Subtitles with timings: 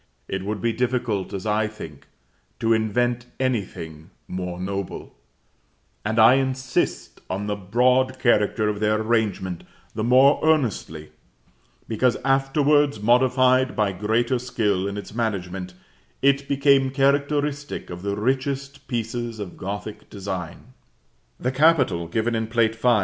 [0.27, 2.07] It would be difficult, as I think,
[2.59, 5.13] to invent anything more noble;
[6.03, 11.11] and I insist on the broad character of their arrangement the more earnestly,
[11.87, 15.75] because, afterwards modified by greater skill in its management,
[16.23, 20.73] it became characteristic of the richest pieces of Gothic design.
[21.39, 22.89] The capital, given in Plate V.